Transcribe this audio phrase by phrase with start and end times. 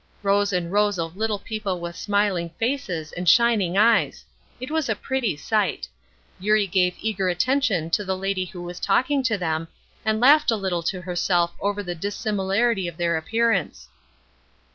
[0.23, 4.25] Rows and rows of little people with smiling faces and shining eyes!
[4.59, 5.87] It was a pretty sight.
[6.39, 9.67] Eurie gave eager attention to the lady who was talking to them,
[10.03, 13.89] and laughed a little to herself over the dissimilarity of their appearance.